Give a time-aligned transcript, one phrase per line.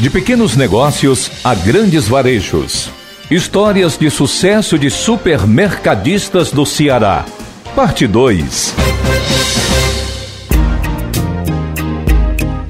[0.00, 2.90] De pequenos negócios a grandes varejos.
[3.30, 7.26] Histórias de sucesso de supermercadistas do Ceará.
[7.76, 8.74] Parte 2.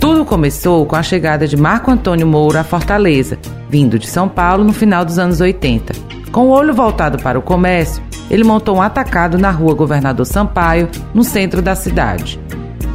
[0.01, 3.38] Tudo começou com a chegada de Marco Antônio Moura à Fortaleza,
[3.69, 5.92] vindo de São Paulo no final dos anos 80.
[6.33, 10.88] Com o olho voltado para o comércio, ele montou um atacado na rua Governador Sampaio,
[11.15, 12.40] no centro da cidade.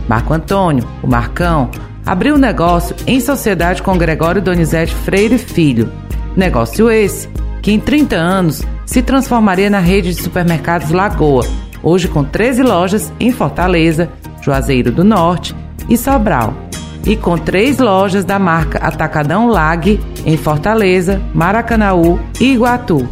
[0.10, 1.72] Marco Antônio, o Marcão,
[2.06, 5.92] abriu negócio em sociedade com Gregório Donizete Freire Filho.
[6.36, 7.28] Negócio esse
[7.62, 11.46] que em 30 anos se transformaria na rede de supermercados Lagoa,
[11.82, 14.10] hoje com 13 lojas em Fortaleza,
[14.42, 15.56] Juazeiro do Norte
[15.90, 16.54] e Sobral,
[17.04, 23.08] e com três lojas da marca Atacadão Lag em Fortaleza, Maracanaú e Iguatu.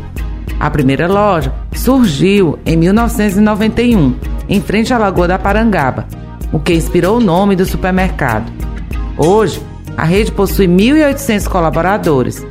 [0.60, 4.16] A primeira loja surgiu em 1991,
[4.48, 6.06] em frente à Lagoa da Parangaba,
[6.52, 8.63] o que inspirou o nome do supermercado.
[9.18, 9.62] Hoje,
[9.96, 12.46] a rede possui 1.800 colaboradores.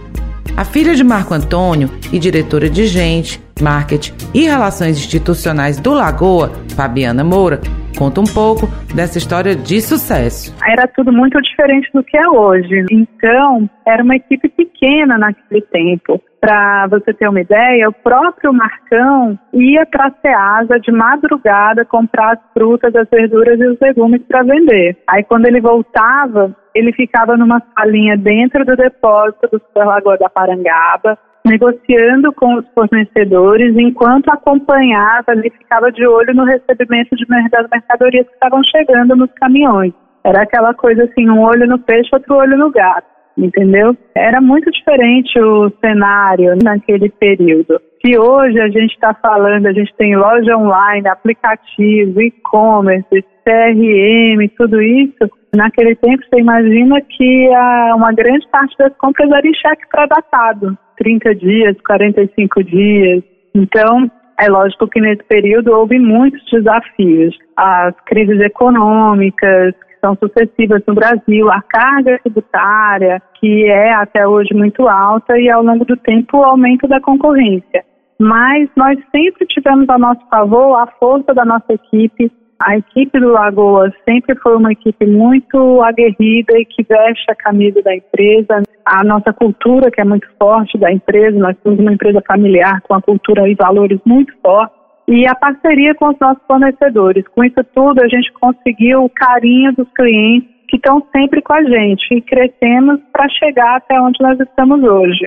[0.56, 6.52] A filha de Marco Antônio e diretora de gente, marketing e relações institucionais do Lagoa,
[6.76, 7.60] Fabiana Moura,
[8.02, 10.52] conta um pouco dessa história de sucesso.
[10.66, 12.84] Era tudo muito diferente do que é hoje.
[12.90, 16.20] Então, era uma equipe pequena naquele tempo.
[16.40, 22.32] Para você ter uma ideia, o próprio Marcão ia para a Ceasa de madrugada comprar
[22.32, 24.96] as frutas, as verduras e os legumes para vender.
[25.08, 30.28] Aí quando ele voltava, ele ficava numa salinha dentro do depósito do Super Lagoa da
[30.28, 37.68] Parangaba, negociando com os fornecedores, enquanto acompanhava, ele ficava de olho no recebimento de, das
[37.70, 39.92] mercadorias que estavam chegando nos caminhões.
[40.24, 43.96] Era aquela coisa assim, um olho no peixe, outro olho no gato entendeu?
[44.14, 47.80] Era muito diferente o cenário naquele período.
[48.04, 54.82] Se hoje a gente está falando, a gente tem loja online, aplicativo, e-commerce, CRM, tudo
[54.82, 59.88] isso, naquele tempo você imagina que a, uma grande parte das compras era em cheque
[59.90, 63.22] pré-datado, 30 dias, 45 dias.
[63.54, 67.36] Então, é lógico que nesse período houve muitos desafios.
[67.56, 74.88] As crises econômicas, são sucessivas no Brasil, a carga tributária, que é até hoje muito
[74.88, 77.84] alta, e ao longo do tempo o aumento da concorrência.
[78.20, 82.30] Mas nós sempre tivemos a nosso favor a força da nossa equipe.
[82.64, 87.82] A equipe do Lagoa sempre foi uma equipe muito aguerrida e que veste a camisa
[87.82, 88.62] da empresa.
[88.84, 92.94] A nossa cultura, que é muito forte da empresa, nós somos uma empresa familiar com
[92.94, 94.76] a cultura e valores muito fortes
[95.08, 97.26] e a parceria com os nossos fornecedores.
[97.28, 101.62] Com isso tudo, a gente conseguiu o carinho dos clientes que estão sempre com a
[101.64, 105.26] gente e crescemos para chegar até onde nós estamos hoje.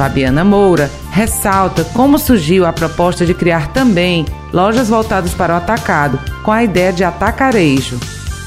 [0.00, 6.18] Fabiana Moura ressalta como surgiu a proposta de criar também lojas voltadas para o atacado,
[6.42, 7.98] com a ideia de atacarejo.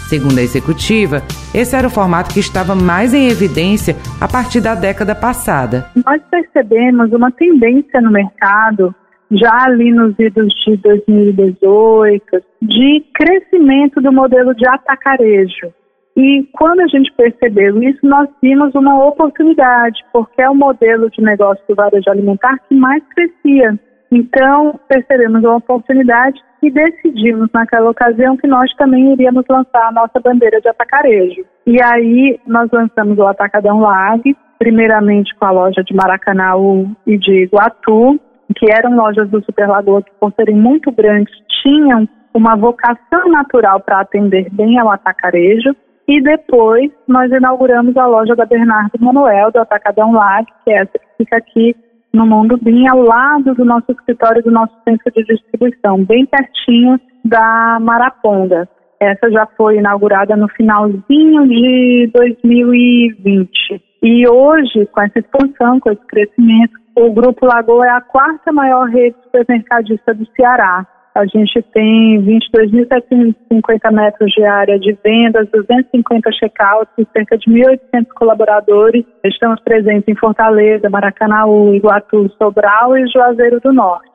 [0.10, 1.22] Segundo a executiva,
[1.54, 5.86] esse era o formato que estava mais em evidência a partir da década passada.
[6.04, 8.96] Nós percebemos uma tendência no mercado
[9.30, 12.24] já ali nos idos de 2018,
[12.64, 15.72] de crescimento do modelo de atacarejo.
[16.16, 21.22] E quando a gente percebeu isso, nós vimos uma oportunidade, porque é o modelo de
[21.22, 23.80] negócio do varejo alimentar que mais crescia.
[24.12, 30.20] Então, percebemos uma oportunidade e decidimos naquela ocasião que nós também iríamos lançar a nossa
[30.20, 31.44] bandeira de atacarejo.
[31.66, 34.22] E aí nós lançamos o Atacadão Lag,
[34.60, 38.20] primeiramente com a loja de Maracanaú e de Iguatu,
[38.56, 43.80] que eram lojas do Super Lagoa que, por serem muito grandes, tinham uma vocação natural
[43.82, 45.76] para atender bem ao atacarejo.
[46.08, 51.00] E depois nós inauguramos a loja da Bernardo Manuel, do Atacadão Lag, que é essa
[51.00, 51.76] que fica aqui
[52.14, 57.00] no Mundo bem ao lado do nosso escritório, do nosso centro de distribuição, bem pertinho
[57.26, 58.68] da Maraponga.
[59.00, 63.82] Essa já foi inaugurada no finalzinho de 2020.
[64.04, 68.88] E hoje, com essa expansão, com esse crescimento, o Grupo Lagoa é a quarta maior
[68.90, 70.86] rede supermercadista do Ceará.
[71.16, 79.06] A gente tem 22.750 metros de área de vendas, 250 checkouts cerca de 1.800 colaboradores.
[79.24, 84.10] Estamos presentes em Fortaleza, Maracanaú, Iguatu, Sobral e Juazeiro do Norte.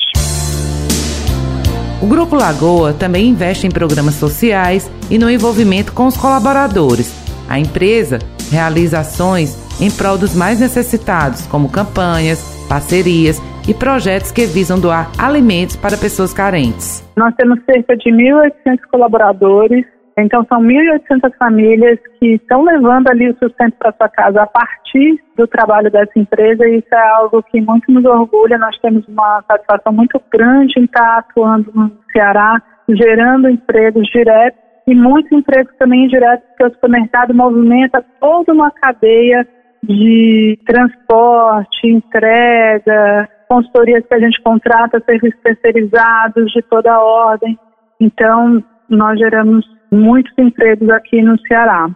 [2.02, 7.14] O Grupo Lagoa também investe em programas sociais e no envolvimento com os colaboradores.
[7.48, 8.18] A empresa
[8.50, 15.10] realiza ações em prol dos mais necessitados, como campanhas, parcerias e projetos que visam doar
[15.18, 17.04] alimentos para pessoas carentes.
[17.16, 19.84] Nós temos cerca de 1.800 colaboradores,
[20.18, 25.22] então são 1.800 famílias que estão levando ali o sustento para sua casa a partir
[25.36, 28.58] do trabalho dessa empresa e isso é algo que muito nos orgulha.
[28.58, 34.94] Nós temos uma satisfação muito grande em estar atuando no Ceará, gerando empregos diretos e
[34.94, 39.46] muitos empregos também indiretos, porque o supermercado movimenta toda uma cadeia
[39.82, 47.58] de transporte, entrega, consultorias que a gente contrata, serviços terceirizados de toda a ordem.
[48.00, 51.88] Então, nós geramos muitos empregos aqui no Ceará.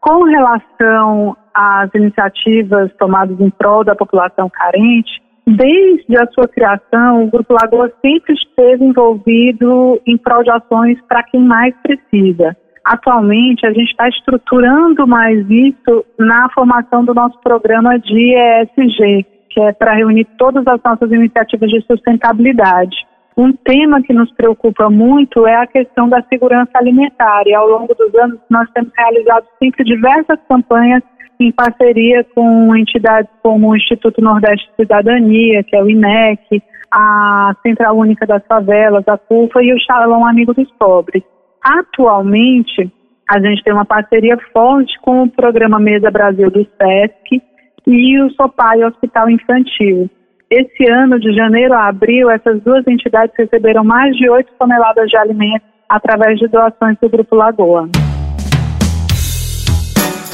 [0.00, 7.30] Com relação às iniciativas tomadas em prol da população carente, desde a sua criação, o
[7.30, 12.56] Grupo Lagoa sempre esteve envolvido em prol de ações para quem mais precisa.
[12.86, 19.60] Atualmente, a gente está estruturando mais isso na formação do nosso programa de ESG, que
[19.60, 22.96] é para reunir todas as nossas iniciativas de sustentabilidade.
[23.36, 27.92] Um tema que nos preocupa muito é a questão da segurança alimentar e ao longo
[27.92, 31.02] dos anos nós temos realizado sempre diversas campanhas
[31.40, 36.62] em parceria com entidades como o Instituto Nordeste de Cidadania, que é o INEC,
[36.92, 41.24] a Central Única das Favelas, a CUFA e o Shalom Amigo dos Pobres.
[41.68, 42.92] Atualmente,
[43.28, 47.42] a gente tem uma parceria forte com o programa Mesa Brasil do SESC
[47.84, 50.08] e o SOPAI Hospital Infantil.
[50.48, 55.16] Esse ano, de janeiro a abril, essas duas entidades receberam mais de 8 toneladas de
[55.16, 57.88] alimentos através de doações do Grupo Lagoa.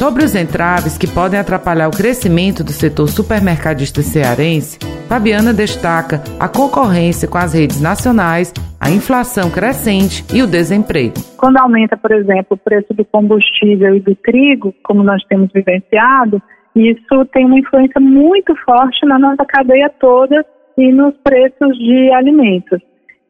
[0.03, 4.77] Sobre os entraves que podem atrapalhar o crescimento do setor supermercadista cearense,
[5.09, 11.15] Fabiana destaca a concorrência com as redes nacionais, a inflação crescente e o desemprego.
[11.39, 16.43] Quando aumenta, por exemplo, o preço do combustível e do trigo, como nós temos vivenciado,
[16.75, 20.45] isso tem uma influência muito forte na nossa cadeia toda
[20.79, 22.81] e nos preços de alimentos.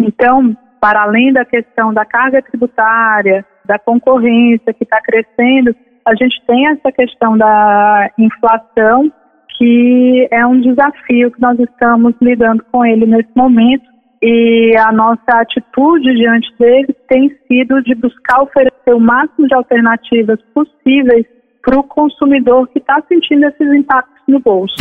[0.00, 6.42] Então, para além da questão da carga tributária, da concorrência que está crescendo, a gente
[6.46, 9.12] tem essa questão da inflação,
[9.56, 13.84] que é um desafio que nós estamos lidando com ele nesse momento.
[14.20, 20.38] E a nossa atitude diante dele tem sido de buscar oferecer o máximo de alternativas
[20.54, 21.26] possíveis
[21.60, 24.76] para o consumidor que está sentindo esses impactos no bolso.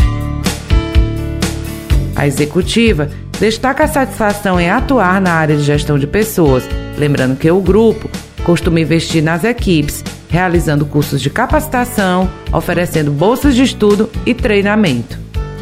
[2.15, 3.07] A executiva
[3.39, 8.09] destaca a satisfação em atuar na área de gestão de pessoas, lembrando que o grupo
[8.45, 15.17] costuma investir nas equipes, realizando cursos de capacitação, oferecendo bolsas de estudo e treinamento.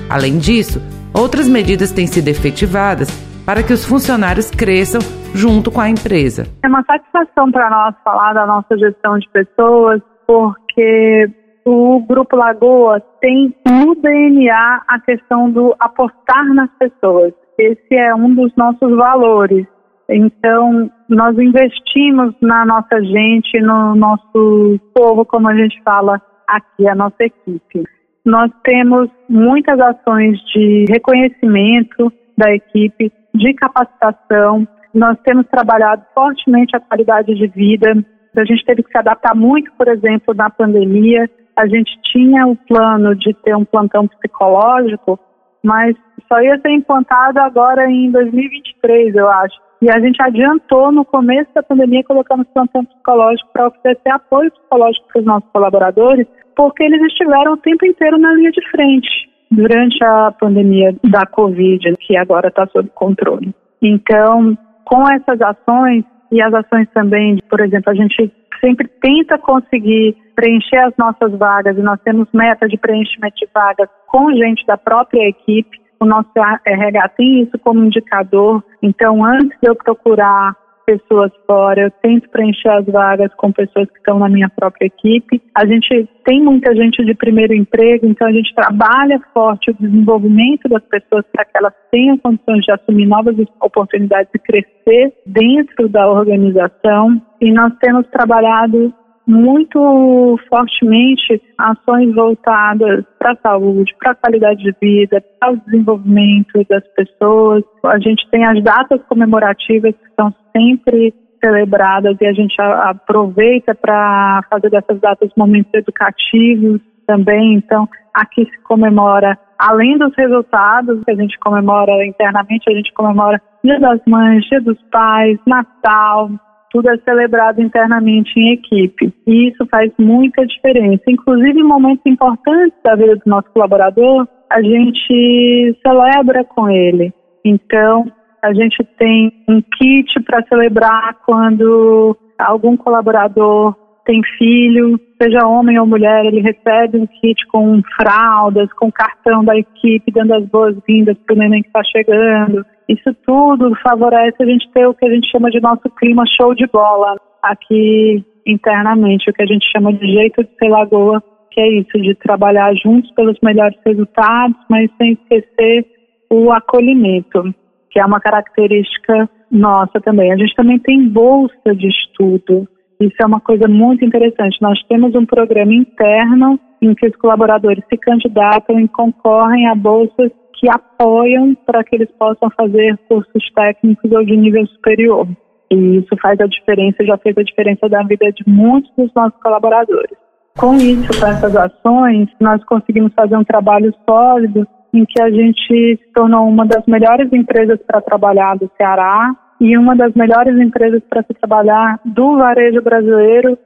[0.10, 0.82] Além disso,
[1.14, 3.10] outras medidas têm sido efetivadas
[3.46, 5.02] para que os funcionários cresçam
[5.34, 6.46] junto com a empresa.
[6.64, 11.30] É uma satisfação para nós falar da nossa gestão de pessoas, porque
[11.66, 17.34] o Grupo Lagoa tem no DNA a questão do apostar nas pessoas.
[17.58, 19.66] Esse é um dos nossos valores.
[20.10, 26.96] Então, nós investimos na nossa gente, no nosso povo, como a gente fala aqui, a
[26.96, 27.84] nossa equipe.
[28.26, 34.68] Nós temos muitas ações de reconhecimento da equipe, de capacitação.
[34.94, 38.04] Nós temos trabalhado fortemente a qualidade de vida
[38.38, 41.30] a gente teve que se adaptar muito, por exemplo, na pandemia.
[41.56, 45.20] A gente tinha o plano de ter um plantão psicológico,
[45.64, 45.96] mas
[46.28, 49.56] só ia ser implantado agora em 2023, eu acho.
[49.82, 54.52] E a gente adiantou no começo da pandemia colocando o plantão psicológico para oferecer apoio
[54.52, 59.30] psicológico para os nossos colaboradores, porque eles estiveram o tempo inteiro na linha de frente
[59.50, 63.54] durante a pandemia da Covid, que agora está sob controle.
[63.82, 70.16] Então, com essas ações, e as ações também, por exemplo, a gente sempre tenta conseguir
[70.36, 74.78] preencher as nossas vagas e nós temos meta de preenchimento de vagas com gente da
[74.78, 75.80] própria equipe.
[76.00, 76.32] O nosso
[76.66, 78.64] RH tem isso como indicador.
[78.82, 80.56] Então, antes de eu procurar
[80.90, 85.40] pessoas fora, eu tento preencher as vagas com pessoas que estão na minha própria equipe.
[85.54, 90.68] A gente tem muita gente de primeiro emprego, então a gente trabalha forte o desenvolvimento
[90.68, 96.10] das pessoas para que elas tenham condições de assumir novas oportunidades e crescer dentro da
[96.10, 97.22] organização.
[97.40, 98.92] E nós temos trabalhado
[99.30, 106.66] muito fortemente ações voltadas para a saúde, para a qualidade de vida, para o desenvolvimento
[106.68, 107.64] das pessoas.
[107.86, 114.42] A gente tem as datas comemorativas que são sempre celebradas e a gente aproveita para
[114.50, 117.54] fazer dessas datas momentos educativos também.
[117.54, 123.40] Então, aqui se comemora, além dos resultados que a gente comemora internamente, a gente comemora
[123.64, 126.32] Dia das Mães, Dia dos Pais, Natal,
[126.72, 129.14] tudo é celebrado internamente em equipe.
[129.28, 131.04] E isso faz muita diferença.
[131.08, 137.14] Inclusive, em momentos importantes da vida do nosso colaborador, a gente celebra com ele.
[137.44, 138.12] Então,
[138.42, 143.76] a gente tem um kit para celebrar quando algum colaborador
[144.10, 149.56] tem filho, seja homem ou mulher, ele recebe um kit com fraldas, com cartão da
[149.56, 152.66] equipe, dando as boas-vindas para o neném que está chegando.
[152.88, 156.56] Isso tudo favorece a gente ter o que a gente chama de nosso clima show
[156.56, 157.18] de bola.
[157.44, 162.02] aqui internamente, o que a gente chama de jeito de ser lagoa, que é isso,
[162.02, 165.86] de trabalhar juntos pelos melhores resultados, mas sem esquecer
[166.32, 167.54] o acolhimento,
[167.92, 170.34] que é uma característica nossa também.
[170.34, 172.68] A gente também tem bolsa de estudo.
[173.02, 174.62] Isso é uma coisa muito interessante.
[174.62, 180.32] Nós temos um programa interno em que os colaboradores se candidatam e concorrem a bolsas
[180.56, 185.28] que apoiam para que eles possam fazer cursos técnicos ou de nível superior.
[185.72, 189.40] E isso faz a diferença, já fez a diferença da vida de muitos dos nossos
[189.42, 190.18] colaboradores.
[190.58, 195.62] Com isso, com essas ações, nós conseguimos fazer um trabalho sólido em que a gente
[195.68, 201.02] se tornou uma das melhores empresas para trabalhar do Ceará e uma das melhores empresas
[201.10, 203.58] para se trabalhar do varejo brasileiro,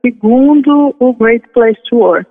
[0.00, 2.30] segundo o Great Place to Work.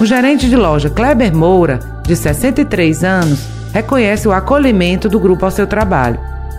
[0.00, 5.50] O gerente de loja Kleber Moura, de 63 anos, reconhece o acolhimento do grupo ao
[5.50, 6.18] seu trabalho.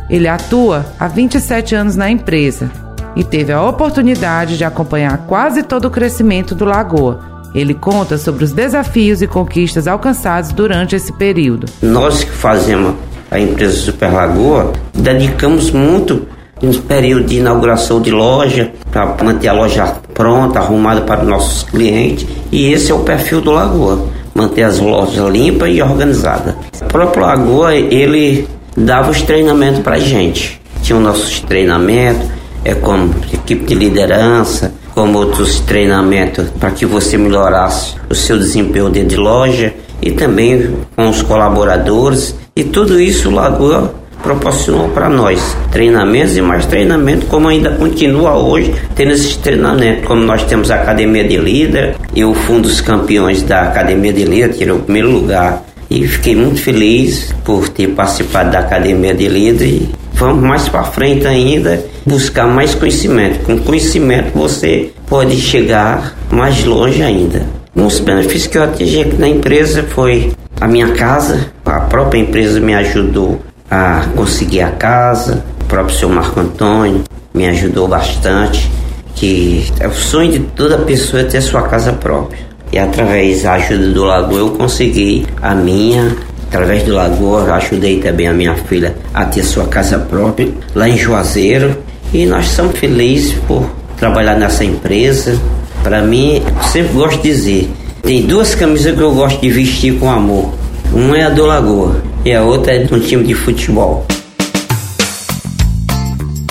[0.10, 2.72] Ele atua há 27 anos na empresa
[3.16, 7.33] e teve a oportunidade de acompanhar quase todo o crescimento do Lagoa.
[7.54, 11.68] Ele conta sobre os desafios e conquistas alcançados durante esse período.
[11.82, 12.96] Nós que fazemos
[13.30, 16.28] a empresa Super Lagoa, dedicamos muito
[16.62, 21.64] no período de inauguração de loja, para manter a loja pronta, arrumada para os nossos
[21.64, 22.26] clientes.
[22.52, 26.56] E esse é o perfil do Lagoa, manter as lojas limpas e organizadas.
[26.82, 30.62] O próprio Lagoa, ele dava os treinamentos para a gente.
[30.82, 32.28] Tinha os nossos treinamentos,
[32.64, 38.90] é como equipe de liderança, como outros treinamentos para que você melhorasse o seu desempenho
[38.90, 42.36] dentro de loja e também com os colaboradores.
[42.56, 45.56] E tudo isso o Lagoa proporcionou para nós.
[45.72, 50.76] Treinamentos e mais treinamento, como ainda continua hoje tendo esses treinamentos, como nós temos a
[50.76, 55.12] Academia de Líder, eu fui um dos campeões da Academia de Líder, tirei o primeiro
[55.12, 55.64] lugar.
[55.90, 61.28] E fiquei muito feliz por ter participado da Academia de Líder vamos mais para frente
[61.28, 63.44] ainda buscar mais conhecimento.
[63.46, 67.46] Com conhecimento você pode chegar mais longe ainda.
[67.76, 72.20] Um dos benefícios que eu atingi aqui na empresa foi a minha casa, a própria
[72.20, 75.44] empresa me ajudou a conseguir a casa.
[75.62, 77.04] O próprio senhor Marco Antônio
[77.34, 78.72] me ajudou bastante,
[79.16, 82.40] que é o sonho de toda pessoa ter sua casa própria.
[82.72, 86.16] E através da ajuda do Lagoa eu consegui a minha.
[86.54, 90.96] Através do Lagoa ajudei também a minha filha a ter sua casa própria lá em
[90.96, 91.76] Juazeiro.
[92.14, 93.68] E nós somos felizes por
[93.98, 95.36] trabalhar nessa empresa.
[95.82, 97.72] Para mim, sempre gosto de dizer,
[98.04, 100.54] tem duas camisas que eu gosto de vestir com amor.
[100.94, 104.06] Uma é a do Lagoa e a outra é de um time de futebol.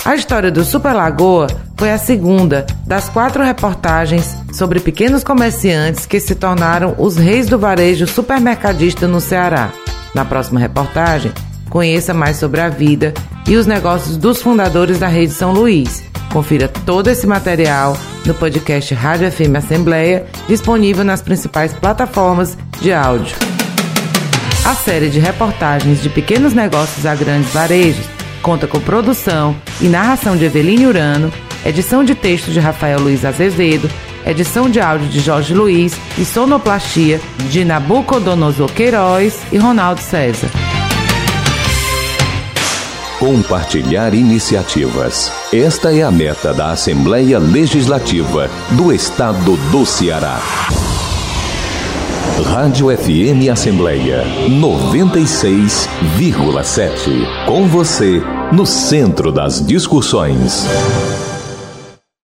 [0.03, 6.19] A história do Super Lagoa foi a segunda das quatro reportagens sobre pequenos comerciantes que
[6.19, 9.71] se tornaram os reis do varejo supermercadista no Ceará.
[10.13, 11.31] Na próxima reportagem,
[11.69, 13.13] conheça mais sobre a vida
[13.47, 16.03] e os negócios dos fundadores da Rede São Luís.
[16.31, 23.35] Confira todo esse material no podcast Rádio FM Assembleia, disponível nas principais plataformas de áudio.
[24.65, 28.05] A série de reportagens de pequenos negócios a grandes varejos
[28.41, 31.31] conta com produção e narração de Eveline Urano,
[31.65, 33.89] edição de texto de Rafael Luiz Azevedo,
[34.25, 40.49] edição de áudio de Jorge Luiz e sonoplastia de Nabucodonosor Queiroz e Ronaldo César.
[43.19, 45.31] Compartilhar iniciativas.
[45.53, 50.41] Esta é a meta da Assembleia Legislativa do Estado do Ceará.
[52.43, 57.45] Rádio FM Assembleia 96,7.
[57.45, 60.67] Com você, no centro das discussões.